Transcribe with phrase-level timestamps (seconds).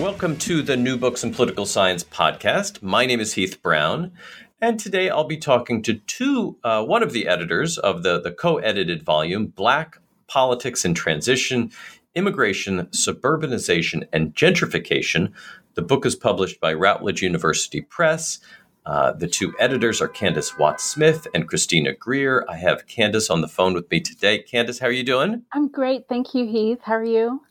[0.00, 2.80] Welcome to the New Books in Political Science podcast.
[2.80, 4.12] My name is Heath Brown,
[4.58, 8.32] and today I'll be talking to two, uh, one of the editors of the, the
[8.32, 11.70] co edited volume, Black Politics and Transition
[12.14, 15.32] Immigration, Suburbanization, and Gentrification.
[15.74, 18.38] The book is published by Routledge University Press.
[18.86, 22.46] Uh, the two editors are Candis Watts Smith and Christina Greer.
[22.48, 24.42] I have Candis on the phone with me today.
[24.50, 25.42] Candis, how are you doing?
[25.52, 26.08] I'm great.
[26.08, 26.78] Thank you, Heath.
[26.84, 27.42] How are you?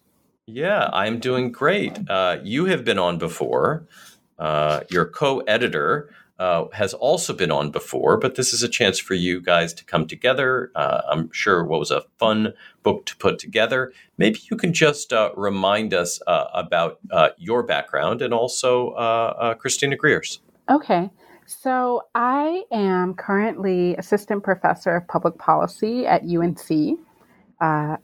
[0.53, 2.09] Yeah, I'm doing great.
[2.09, 3.85] Uh, you have been on before.
[4.39, 8.97] Uh, your co editor uh, has also been on before, but this is a chance
[8.97, 10.71] for you guys to come together.
[10.73, 13.93] Uh, I'm sure what was a fun book to put together.
[14.17, 16.99] Maybe you can just uh, remind us uh, about
[17.37, 20.39] your background and also Christina Greer's.
[20.69, 21.11] Okay.
[21.45, 26.97] So I am currently assistant professor of public policy at UNC,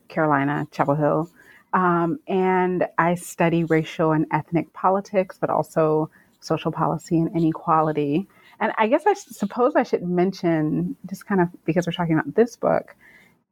[0.09, 1.31] Carolina, Chapel Hill.
[1.75, 6.09] Um, and I study racial and ethnic politics, but also
[6.39, 8.27] social policy and inequality.
[8.61, 12.33] And I guess I suppose I should mention, just kind of because we're talking about
[12.33, 12.95] this book,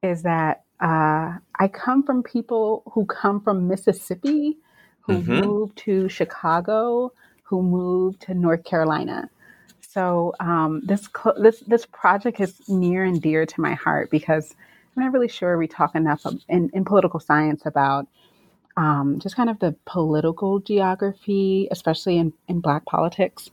[0.01, 4.57] is that uh, I come from people who come from Mississippi,
[5.01, 5.41] who mm-hmm.
[5.41, 7.11] moved to Chicago,
[7.43, 9.29] who moved to North Carolina.
[9.81, 14.55] So um, this this this project is near and dear to my heart because
[14.95, 18.07] I'm not really sure we talk enough in, in political science about
[18.77, 23.49] um, just kind of the political geography, especially in, in Black politics.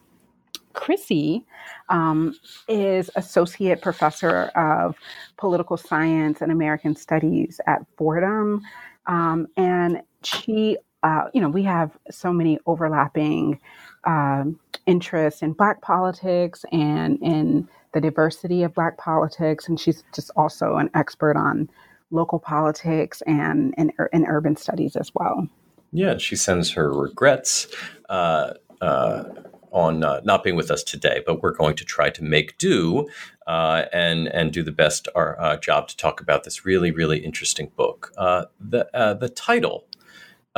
[0.73, 1.45] Chrissy
[1.89, 2.35] um,
[2.69, 4.97] is associate professor of
[5.37, 8.63] political science and American studies at Fordham,
[9.07, 13.59] um, and she, uh, you know, we have so many overlapping
[14.05, 14.45] uh,
[14.87, 20.77] interests in Black politics and in the diversity of Black politics, and she's just also
[20.77, 21.69] an expert on
[22.11, 23.93] local politics and, and
[24.29, 25.49] urban studies as well.
[25.93, 27.67] Yeah, she sends her regrets
[28.09, 29.25] uh, uh,
[29.73, 33.09] on uh, not being with us today, but we're going to try to make do
[33.47, 37.19] uh, and and do the best our uh, job to talk about this really really
[37.19, 38.13] interesting book.
[38.17, 38.89] Uh, the
[39.21, 39.87] the title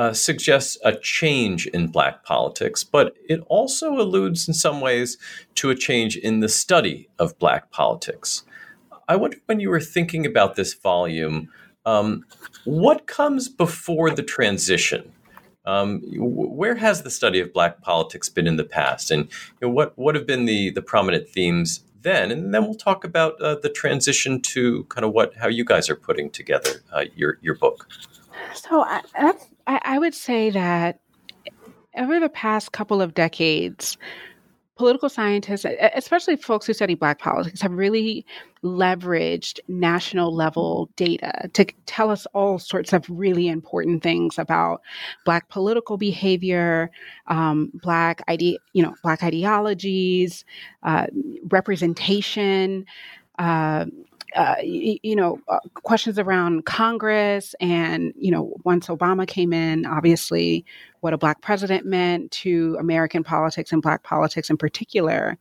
[0.02, 5.16] uh, suggests a change in black politics, but it also alludes in some ways
[5.54, 8.42] to a change in the study of black politics.
[9.08, 11.50] I wonder when you were thinking about this volume,
[11.86, 12.24] um,
[12.64, 15.12] what comes before the transition?
[15.66, 19.28] Um, where has the study of black politics been in the past, and
[19.60, 22.32] you know, what what have been the the prominent themes then?
[22.32, 25.88] And then we'll talk about uh, the transition to kind of what how you guys
[25.88, 27.86] are putting together uh, your your book.
[28.54, 29.02] So I,
[29.72, 31.00] I, I would say that
[31.96, 33.96] over the past couple of decades,
[34.76, 35.64] political scientists,
[35.94, 38.24] especially folks who study Black politics, have really
[38.64, 44.80] leveraged national level data to tell us all sorts of really important things about
[45.24, 46.90] Black political behavior,
[47.28, 50.44] um, Black ide- you know, Black ideologies,
[50.82, 51.06] uh,
[51.48, 52.84] representation.
[53.38, 53.86] Uh,
[54.34, 59.86] uh, you, you, know, uh, questions around Congress, and you know, once Obama came in,
[59.86, 60.64] obviously,
[61.00, 65.38] what a black president meant to American politics and black politics in particular.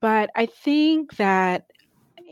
[0.00, 1.66] But I think that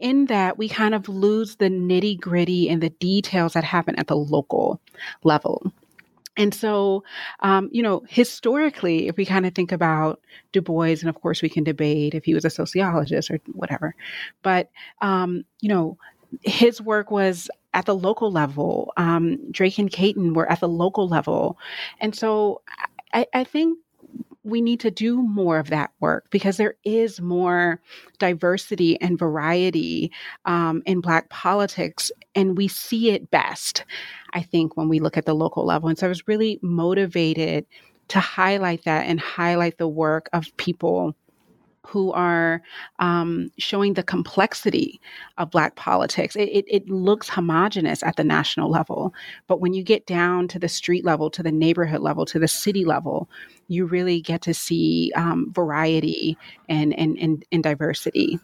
[0.00, 4.08] in that we kind of lose the nitty gritty and the details that happen at
[4.08, 4.80] the local
[5.22, 5.72] level.
[6.40, 7.04] And so,
[7.40, 10.22] um, you know, historically, if we kind of think about
[10.52, 13.94] Du Bois, and of course we can debate if he was a sociologist or whatever,
[14.42, 14.70] but,
[15.02, 15.98] um, you know,
[16.42, 18.94] his work was at the local level.
[18.96, 21.58] Um, Drake and Cayton were at the local level.
[22.00, 22.62] And so
[23.12, 23.76] I, I think
[24.42, 27.80] we need to do more of that work because there is more
[28.18, 30.10] diversity and variety
[30.46, 33.84] um, in Black politics, and we see it best,
[34.32, 35.88] I think, when we look at the local level.
[35.88, 37.66] And so I was really motivated
[38.08, 41.14] to highlight that and highlight the work of people
[41.86, 42.62] who are
[42.98, 45.00] um, showing the complexity
[45.38, 46.36] of Black politics.
[46.36, 49.14] It, it, it, looks homogenous at the national level,
[49.46, 52.48] but when you get down to the street level, to the neighborhood level, to the
[52.48, 53.28] city level,
[53.68, 56.36] you really get to see um, variety
[56.68, 58.38] and, and, and, and, diversity.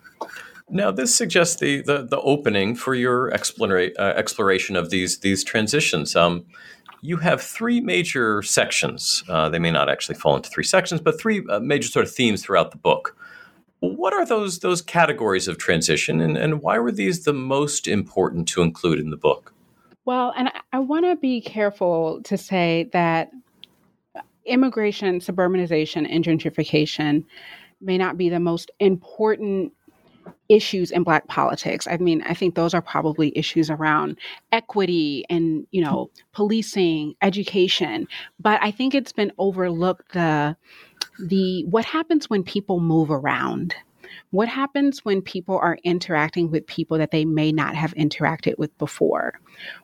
[0.68, 5.44] Now, this suggests the, the, the opening for your explora- uh, exploration of these, these
[5.44, 6.16] transitions.
[6.16, 6.44] Um,
[7.02, 9.22] you have three major sections.
[9.28, 12.12] Uh, they may not actually fall into three sections, but three uh, major sort of
[12.12, 13.16] themes throughout the book.
[13.80, 18.48] What are those those categories of transition, and, and why were these the most important
[18.48, 19.52] to include in the book?
[20.06, 23.30] Well, and I, I want to be careful to say that
[24.46, 27.24] immigration, suburbanization, and gentrification
[27.80, 29.72] may not be the most important
[30.48, 31.86] issues in black politics.
[31.86, 34.18] I mean i think those are probably issues around
[34.52, 38.08] equity and you know policing education.
[38.40, 40.56] But i think it's been overlooked the
[41.18, 43.74] the what happens when people move around
[44.30, 48.76] what happens when people are interacting with people that they may not have interacted with
[48.78, 49.40] before?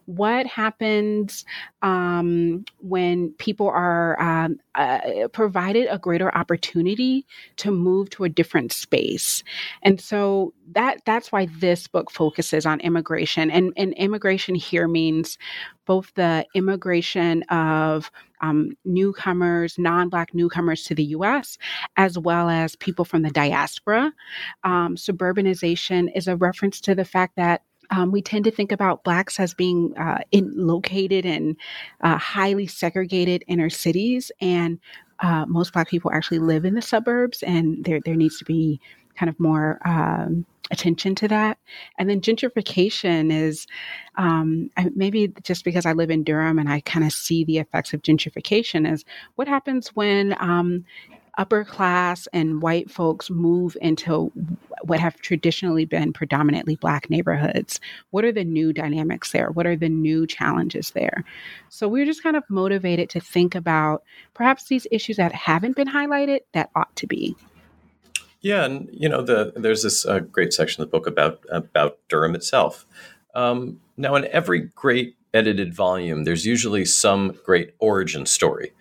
[0.06, 1.44] What happens
[1.80, 7.26] um, when people are um, uh, provided a greater opportunity
[7.56, 9.42] to move to a different space?
[9.82, 15.38] And so that that's why this book focuses on immigration, and, and immigration here means
[15.86, 18.10] both the immigration of
[18.42, 21.56] um, newcomers, non Black newcomers to the US,
[21.96, 24.12] as well as people from the diaspora.
[24.64, 29.04] Um, suburbanization is a reference to the fact that um, we tend to think about
[29.04, 31.56] blacks as being uh, in, located in
[32.00, 34.78] uh, highly segregated inner cities, and
[35.20, 38.80] uh, most black people actually live in the suburbs, and there there needs to be
[39.16, 41.58] kind of more um, attention to that.
[41.98, 43.66] And then gentrification is
[44.16, 47.92] um, maybe just because I live in Durham and I kind of see the effects
[47.92, 49.04] of gentrification is
[49.36, 50.84] what happens when um,
[51.38, 54.30] upper class and white folks move into
[54.82, 57.80] what have traditionally been predominantly black neighborhoods?
[58.10, 59.50] What are the new dynamics there?
[59.50, 61.24] What are the new challenges there?
[61.68, 64.02] So we're just kind of motivated to think about
[64.34, 67.36] perhaps these issues that haven't been highlighted that ought to be
[68.42, 71.98] yeah, and you know, the, there's this uh, great section of the book about about
[72.08, 72.86] Durham itself.
[73.34, 78.72] Um, now, in every great edited volume, there's usually some great origin story.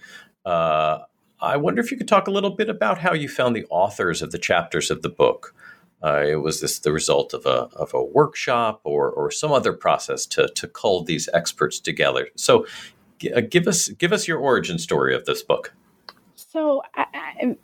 [0.46, 1.00] Uh,
[1.40, 4.22] I wonder if you could talk a little bit about how you found the authors
[4.22, 5.56] of the chapters of the book.
[6.02, 10.26] Uh, was this the result of a of a workshop or or some other process
[10.26, 12.30] to to cull these experts together?
[12.36, 12.66] So,
[13.36, 15.76] uh, give us give us your origin story of this book.
[16.36, 17.58] So, I, I,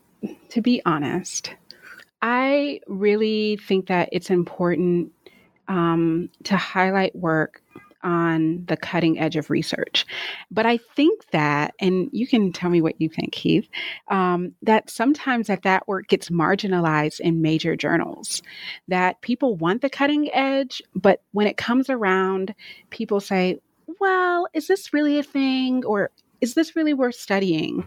[0.50, 1.56] to be honest,
[2.22, 5.12] I really think that it's important
[5.68, 7.62] um, to highlight work
[8.04, 10.06] on the cutting edge of research.
[10.52, 13.68] But I think that, and you can tell me what you think, Heath,
[14.08, 18.42] um, that sometimes that that work gets marginalized in major journals.
[18.88, 22.56] That people want the cutting edge, but when it comes around,
[22.92, 23.60] people say,
[24.00, 25.84] well, is this really a thing?
[25.86, 27.86] Or is this really worth studying?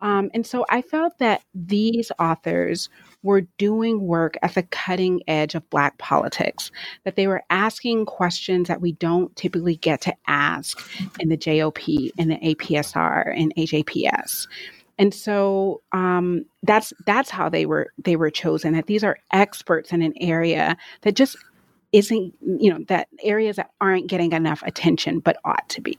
[0.00, 2.88] Um, and so I felt that these authors
[3.22, 6.70] were doing work at the cutting edge of Black politics,
[7.04, 10.80] that they were asking questions that we don't typically get to ask
[11.20, 14.48] in the JOP, in the APSR, and AJPS.
[14.98, 18.74] And so um, that's that's how they were they were chosen.
[18.74, 21.36] That these are experts in an area that just
[21.92, 25.98] isn't you know that areas that aren't getting enough attention but ought to be.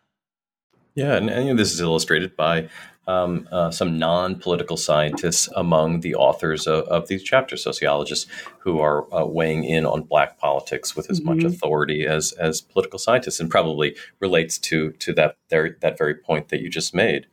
[0.95, 2.69] Yeah, and, and this is illustrated by
[3.07, 8.29] um, uh, some non political scientists among the authors of, of, these chapters, sociologists
[8.59, 11.35] who are uh, weighing in on black politics with as mm-hmm.
[11.35, 16.13] much authority as, as political scientists, and probably relates to, to that, there, that very
[16.13, 17.25] point that you just made.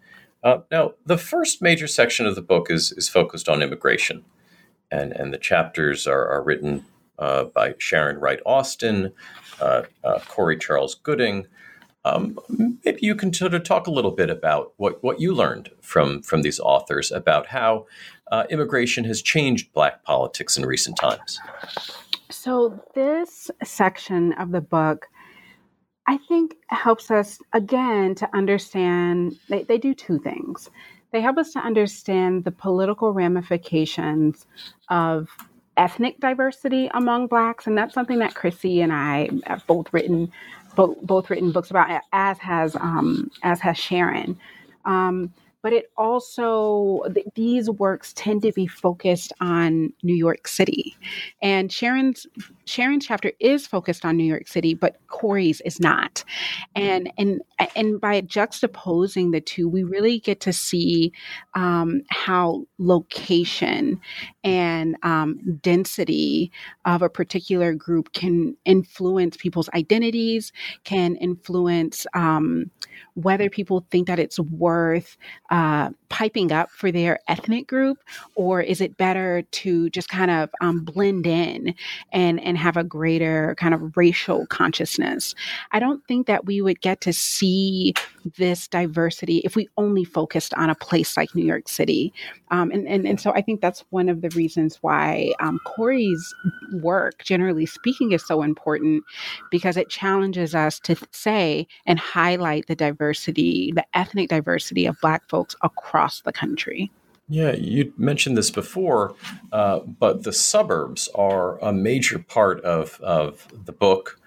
[0.43, 4.25] Uh, now, the first major section of the book is is focused on immigration,
[4.91, 6.85] and and the chapters are, are written
[7.19, 9.12] uh, by Sharon Wright Austin,
[9.61, 11.47] uh, uh Cory Charles Gooding.
[12.05, 12.38] Um,
[12.85, 16.23] maybe you can sort of talk a little bit about what, what you learned from
[16.23, 17.87] from these authors about how
[18.31, 21.40] uh, immigration has changed Black politics in recent times.
[22.31, 25.09] So this section of the book
[26.09, 30.71] I think helps us again to understand they, they do two things.
[31.11, 34.47] They help us to understand the political ramifications
[34.88, 35.28] of
[35.76, 40.28] ethnic diversity among blacks and that's something that chrissy and i have both written
[40.75, 44.39] both, both written books about as has um, as has sharon.
[44.85, 45.33] Um,
[45.63, 47.03] but it also
[47.35, 50.97] these works tend to be focused on New York City,
[51.43, 52.27] and Sharon's
[52.69, 56.25] Sharon's chapter is focused on New York City, but Cory's is not,
[56.75, 57.41] and and
[57.75, 61.13] and by juxtaposing the two, we really get to see
[61.55, 64.01] um, how location
[64.45, 66.53] and um, density
[66.85, 70.53] of a particular group can influence people's identities,
[70.85, 72.71] can influence um,
[73.15, 75.17] whether people think that it's worth
[75.51, 77.99] uh, piping up for their ethnic group,
[78.35, 81.75] or is it better to just kind of um, blend in
[82.13, 85.35] and and have a greater kind of racial consciousness?
[85.73, 87.95] I don't think that we would get to see
[88.37, 92.12] this diversity if we only focused on a place like New York City,
[92.50, 96.35] um, and, and and so I think that's one of the reasons why um, Cory's
[96.75, 99.05] work, generally speaking, is so important
[99.50, 105.29] because it challenges us to say and highlight the diversity, the ethnic diversity of Black
[105.29, 106.91] folks across the country.
[107.29, 109.15] Yeah, you mentioned this before,
[109.53, 114.19] uh, but the suburbs are a major part of, of the book.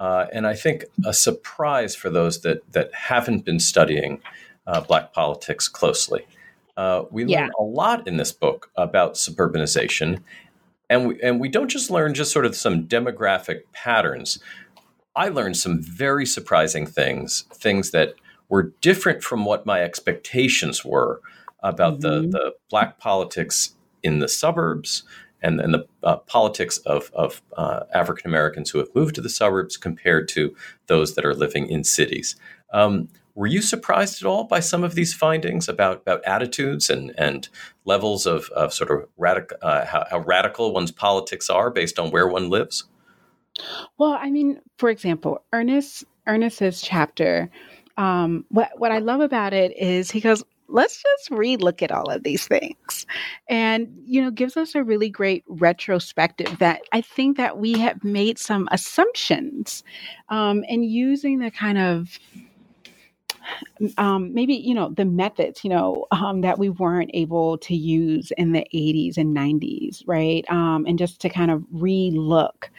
[0.00, 4.20] Uh, and I think a surprise for those that, that haven't been studying
[4.66, 6.26] uh, Black politics closely.
[6.76, 7.42] Uh, we yeah.
[7.42, 10.20] learn a lot in this book about suburbanization.
[10.88, 14.38] And we, and we don't just learn just sort of some demographic patterns.
[15.14, 18.14] I learned some very surprising things, things that
[18.48, 21.20] were different from what my expectations were
[21.68, 22.30] about mm-hmm.
[22.30, 25.02] the, the black politics in the suburbs
[25.42, 29.28] and, and the uh, politics of, of uh, African Americans who have moved to the
[29.28, 30.54] suburbs compared to
[30.86, 32.36] those that are living in cities.
[32.72, 37.12] Um, were you surprised at all by some of these findings about, about attitudes and,
[37.18, 37.48] and
[37.84, 42.10] levels of, of sort of radic- uh, how, how radical one's politics are based on
[42.10, 42.84] where one lives?
[43.98, 47.50] Well, I mean, for example, Ernest Ernest's chapter
[47.96, 52.10] um, what what I love about it is he goes, let's just relook at all
[52.10, 53.06] of these things,
[53.48, 58.02] and you know, gives us a really great retrospective that I think that we have
[58.04, 59.84] made some assumptions,
[60.28, 62.18] um, and using the kind of
[63.96, 68.32] um, maybe you know the methods you know um, that we weren't able to use
[68.36, 70.44] in the 80s and 90s right?
[70.50, 72.70] Um, and just to kind of re-look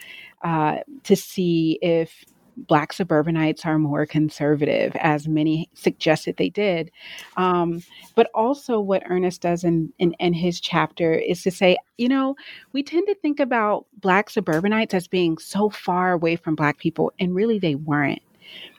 [0.42, 2.24] uh, to see if
[2.66, 6.90] Black suburbanites are more conservative, as many suggested they did.
[7.36, 7.82] Um,
[8.14, 12.34] but also, what Ernest does in, in, in his chapter is to say, you know,
[12.72, 17.12] we tend to think about Black suburbanites as being so far away from Black people,
[17.18, 18.22] and really they weren't.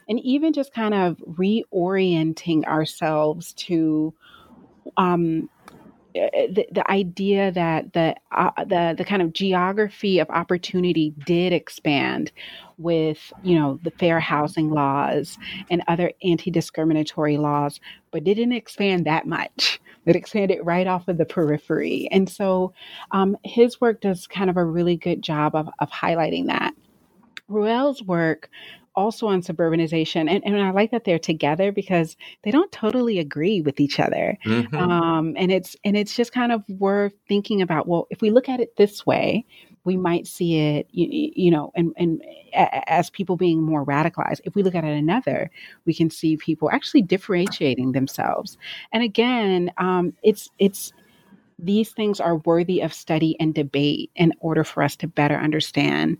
[0.07, 4.13] And even just kind of reorienting ourselves to
[4.97, 5.49] um,
[6.13, 12.31] the, the idea that the uh, the the kind of geography of opportunity did expand
[12.77, 15.37] with, you know, the fair housing laws
[15.69, 17.79] and other anti-discriminatory laws,
[18.11, 19.79] but didn't expand that much.
[20.05, 22.07] It expanded right off of the periphery.
[22.11, 22.73] And so
[23.11, 26.73] um, his work does kind of a really good job of, of highlighting that.
[27.47, 28.49] Reuel's work
[28.95, 33.61] also on suburbanization and, and i like that they're together because they don't totally agree
[33.61, 34.75] with each other mm-hmm.
[34.75, 38.49] um, and it's and it's just kind of worth thinking about well if we look
[38.49, 39.45] at it this way
[39.83, 44.41] we might see it, you, you know, and, and as people being more radicalized.
[44.43, 45.49] If we look at it another,
[45.85, 48.57] we can see people actually differentiating themselves.
[48.91, 50.93] And again, um, it's it's
[51.57, 56.17] these things are worthy of study and debate in order for us to better understand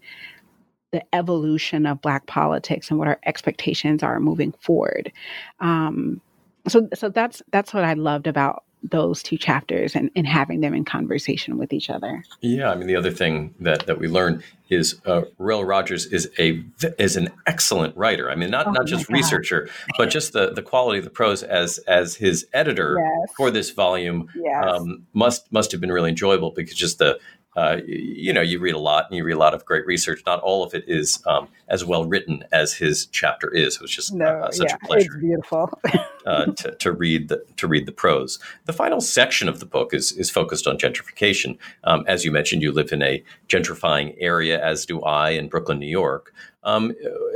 [0.91, 5.11] the evolution of Black politics and what our expectations are moving forward.
[5.59, 6.21] Um,
[6.67, 10.73] so, so that's that's what I loved about those two chapters and, and having them
[10.73, 12.23] in conversation with each other.
[12.41, 16.63] Yeah, I mean the other thing that, that we learned is uh, Rogers is a
[16.97, 18.29] is an excellent writer.
[18.29, 19.67] I mean not, oh not just researcher,
[19.97, 23.33] but just the, the quality of the prose as as his editor yes.
[23.35, 24.63] for this volume yes.
[24.65, 27.19] um, must must have been really enjoyable because just the
[27.59, 30.23] uh, you know, you read a lot and you read a lot of great research.
[30.25, 33.75] Not all of it is um, as well written as his chapter is.
[33.75, 35.11] It was just no, uh, such yeah, a pleasure.
[35.11, 35.69] It's beautiful
[36.25, 38.39] uh, to, to, read the to read the prose.
[38.63, 41.57] The final section of the book is is focused on gentrification.
[41.83, 45.79] Um, as you mentioned, you live in a gentrifying area, as do I in Brooklyn,
[45.79, 46.33] New York.
[46.63, 46.93] Um,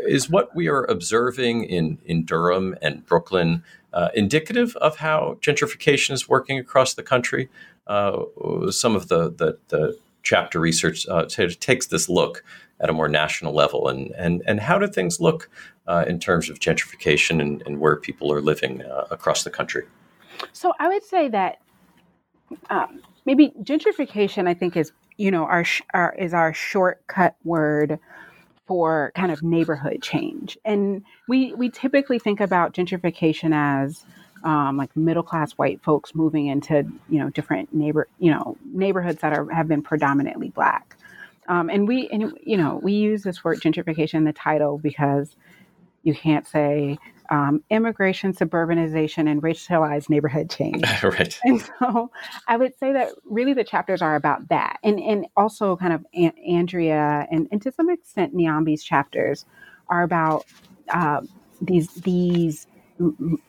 [0.07, 3.61] is what we are observing in in Durham and Brooklyn
[3.91, 7.49] uh, indicative of how gentrification is working across the country?
[7.87, 8.23] Uh,
[8.69, 12.43] some of the the, the chapter research uh, t- takes this look
[12.79, 15.49] at a more national level, and and and how do things look
[15.87, 19.83] uh, in terms of gentrification and, and where people are living uh, across the country?
[20.51, 21.59] So I would say that
[22.69, 27.99] um, maybe gentrification, I think, is you know our, sh- our is our shortcut word
[28.65, 34.05] for kind of neighborhood change, and we we typically think about gentrification as
[34.43, 39.21] um, like middle class white folks moving into you know different neighbor you know neighborhoods
[39.21, 40.97] that are have been predominantly black.
[41.47, 45.35] Um, and we and you know we use this word gentrification in the title because
[46.03, 46.97] you can't say
[47.29, 50.83] um, immigration, suburbanization, and racialized neighborhood change.
[51.03, 51.39] right.
[51.43, 52.11] And so
[52.47, 56.05] I would say that really the chapters are about that, and and also kind of
[56.47, 59.45] Andrea and, and to some extent Niambi's chapters
[59.89, 60.45] are about
[60.89, 61.21] uh,
[61.61, 62.67] these these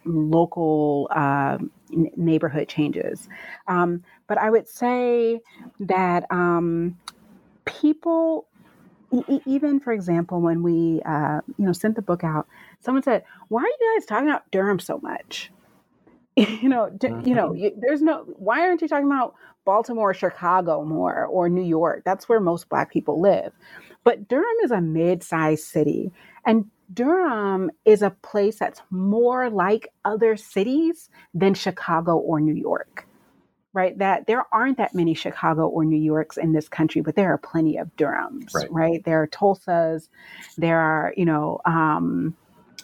[0.04, 1.58] local uh,
[1.90, 3.28] neighborhood changes.
[3.68, 5.40] Um, but I would say
[5.80, 6.98] that um,
[7.64, 8.46] people,
[9.12, 12.46] e- even for example, when we uh, you know sent the book out,
[12.80, 15.50] someone said, "Why are you guys talking about Durham so much?"
[16.36, 17.28] you know, mm-hmm.
[17.28, 18.24] you know, you, there's no.
[18.36, 19.34] Why aren't you talking about
[19.64, 22.02] Baltimore, Chicago more, or New York?
[22.04, 23.52] That's where most Black people live.
[24.02, 26.12] But Durham is a mid-sized city,
[26.44, 33.06] and Durham is a place that's more like other cities than Chicago or New York,
[33.72, 33.96] right?
[33.98, 37.38] That there aren't that many Chicago or New Yorks in this country, but there are
[37.38, 38.70] plenty of Durhams, right?
[38.70, 39.04] right?
[39.04, 40.08] There are Tulsas,
[40.58, 42.36] there are, you know, um,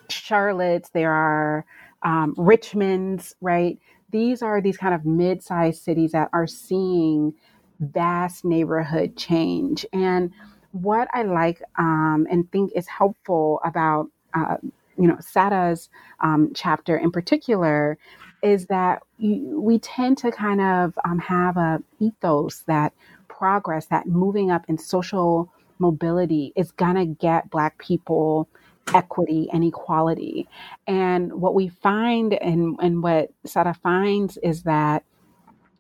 [0.09, 1.64] Charlottes, there are
[2.02, 3.78] um, Richmonds, right?
[4.11, 7.35] These are these kind of mid sized cities that are seeing
[7.80, 9.87] vast neighborhood change.
[9.92, 10.33] And
[10.72, 14.56] what I like um, and think is helpful about uh,
[14.98, 15.88] you know Sada's
[16.20, 17.98] um, chapter in particular
[18.42, 22.92] is that you, we tend to kind of um, have a ethos that
[23.28, 28.48] progress, that moving up in social mobility is gonna get Black people
[28.94, 30.48] equity and equality.
[30.87, 35.04] And what we find and, and what Sada finds is that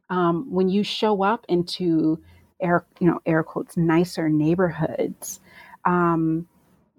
[0.08, 2.22] um, when you show up into
[2.60, 5.40] air you know air quotes nicer neighborhoods
[5.84, 6.46] um,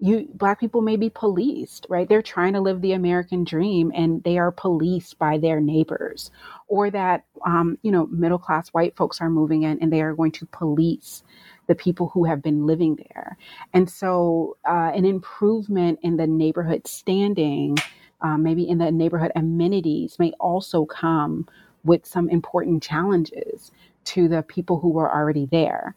[0.00, 2.08] you black people may be policed right?
[2.08, 6.30] They're trying to live the american dream and they are policed by their neighbors
[6.68, 10.14] or that um, you know middle class white folks are moving in and they are
[10.14, 11.22] going to police
[11.68, 13.36] the people who have been living there.
[13.72, 17.76] And so uh, an improvement in the neighborhood standing
[18.20, 21.46] uh, maybe in the neighborhood amenities may also come
[21.84, 23.72] with some important challenges
[24.04, 25.94] to the people who were already there.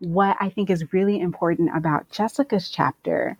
[0.00, 3.36] What I think is really important about Jessica's chapter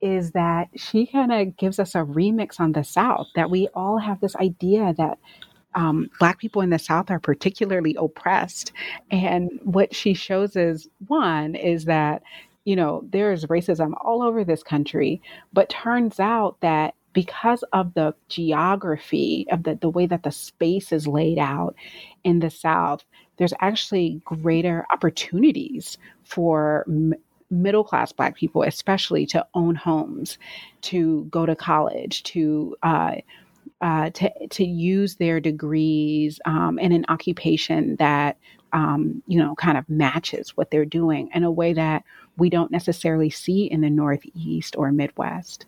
[0.00, 3.98] is that she kind of gives us a remix on the South, that we all
[3.98, 5.18] have this idea that
[5.74, 8.72] um, Black people in the South are particularly oppressed.
[9.10, 12.22] And what she shows is one, is that,
[12.64, 15.20] you know, there's racism all over this country,
[15.52, 20.92] but turns out that because of the geography of the, the way that the space
[20.92, 21.74] is laid out
[22.24, 23.04] in the South,
[23.36, 27.14] there's actually greater opportunities for m-
[27.50, 30.38] middle class Black people, especially to own homes,
[30.82, 33.16] to go to college, to uh,
[33.80, 38.36] uh, to to use their degrees um, in an occupation that
[38.72, 42.04] um, you know kind of matches what they're doing in a way that
[42.36, 45.66] we don't necessarily see in the Northeast or Midwest.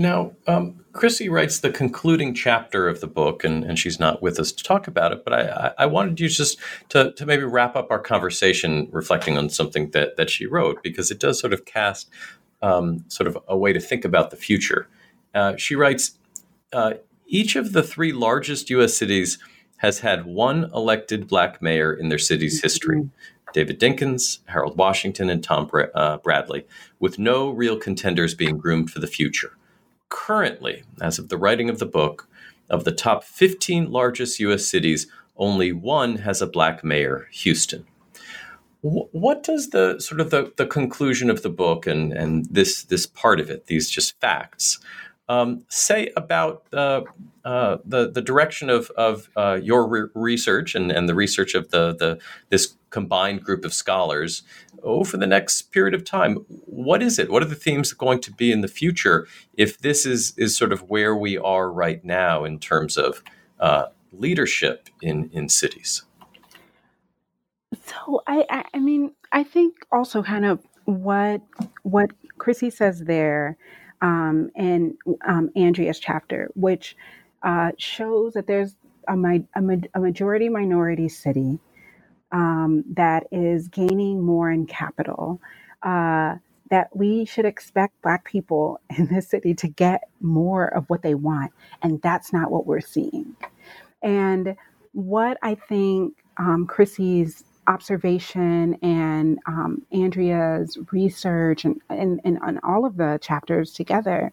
[0.00, 4.40] Now, um, Chrissy writes the concluding chapter of the book, and, and she's not with
[4.40, 5.24] us to talk about it.
[5.24, 6.58] But I, I wanted you just
[6.88, 11.10] to, to maybe wrap up our conversation reflecting on something that, that she wrote, because
[11.10, 12.08] it does sort of cast
[12.62, 14.88] um, sort of a way to think about the future.
[15.34, 16.12] Uh, she writes
[16.72, 16.94] uh,
[17.26, 18.96] Each of the three largest U.S.
[18.96, 19.36] cities
[19.76, 23.10] has had one elected black mayor in their city's history.
[23.52, 26.66] David Dinkins, Harold Washington, and Tom uh, Bradley,
[26.98, 29.58] with no real contenders being groomed for the future
[30.10, 32.28] currently, as of the writing of the book,
[32.68, 34.66] of the top 15 largest U.S.
[34.66, 37.86] cities, only one has a black mayor, Houston.
[38.82, 43.06] what does the sort of the, the conclusion of the book and, and this this
[43.06, 44.78] part of it, these just facts,
[45.30, 47.02] um, say about uh,
[47.44, 51.70] uh, the the direction of of uh, your re- research and, and the research of
[51.70, 52.18] the the
[52.48, 54.42] this combined group of scholars
[54.82, 56.36] over the next period of time.
[56.66, 57.30] What is it?
[57.30, 60.72] What are the themes going to be in the future if this is is sort
[60.72, 63.22] of where we are right now in terms of
[63.58, 66.02] uh, leadership in in cities?
[67.86, 71.40] So I, I I mean I think also kind of what
[71.82, 73.56] what Chrissy says there
[74.02, 76.96] um, in um, Andrea's chapter, which
[77.42, 78.76] uh, shows that there's
[79.08, 81.58] a, a, a majority minority city
[82.32, 85.40] um, that is gaining more in capital.
[85.82, 86.36] Uh,
[86.70, 91.14] that we should expect Black people in this city to get more of what they
[91.14, 91.52] want.
[91.82, 93.36] And that's not what we're seeing.
[94.02, 94.56] And
[94.92, 102.84] what I think um, Chrissy's observation and um, Andrea's research and, and, and, and all
[102.84, 104.32] of the chapters together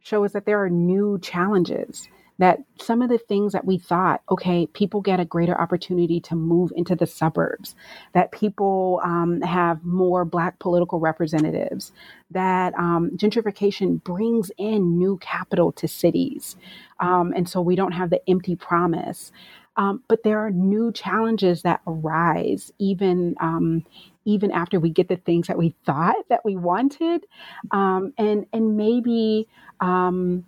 [0.00, 2.08] show us that there are new challenges
[2.40, 6.34] that some of the things that we thought, okay, people get a greater opportunity to
[6.34, 7.74] move into the suburbs,
[8.14, 11.92] that people um, have more Black political representatives,
[12.30, 16.56] that um, gentrification brings in new capital to cities.
[16.98, 19.32] Um, and so we don't have the empty promise.
[19.76, 23.84] Um, but there are new challenges that arise even um,
[24.24, 27.24] even after we get the things that we thought that we wanted,
[27.70, 29.48] um, and and maybe
[29.80, 30.44] um,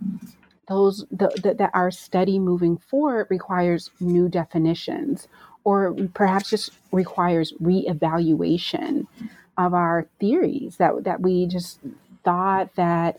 [0.73, 5.29] those the, the, that our study moving forward requires new definitions,
[5.65, 9.07] or perhaps just requires reevaluation
[9.65, 11.81] of our theories that that we just
[12.25, 13.13] thought that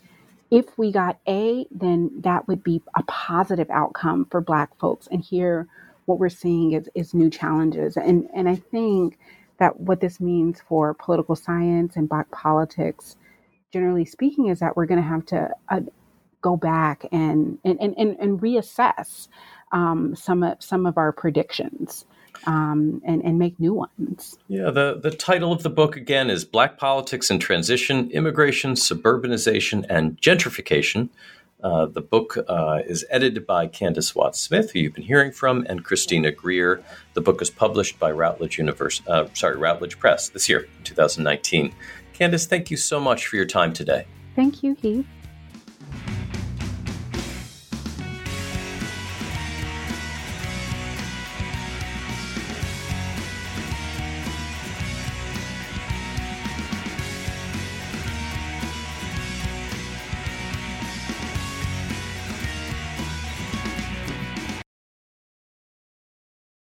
[0.51, 5.07] if we got A, then that would be a positive outcome for Black folks.
[5.11, 5.67] And here
[6.05, 7.97] what we're seeing is, is new challenges.
[7.97, 9.17] And, and I think
[9.59, 13.15] that what this means for political science and Black politics,
[13.71, 15.81] generally speaking, is that we're going to have to uh,
[16.43, 19.27] go back and, and, and, and reassess
[19.71, 22.05] um, some, of, some of our predictions.
[22.45, 24.37] Um, and, and make new ones.
[24.49, 29.85] Yeah, the, the title of the book again is Black Politics and Transition Immigration, Suburbanization,
[29.87, 31.07] and Gentrification
[31.63, 35.65] uh, the book uh, is edited by Candis Watts Smith, who you've been hearing from,
[35.69, 36.83] and Christina Greer.
[37.13, 41.73] The book is published by Routledge University, uh, sorry, Routledge Press this year, 2019.
[42.13, 44.05] Candis, thank you so much for your time today.
[44.35, 45.05] Thank you, Heath.